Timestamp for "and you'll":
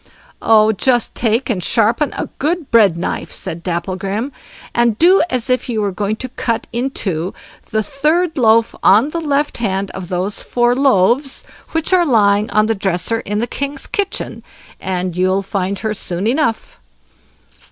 14.79-15.43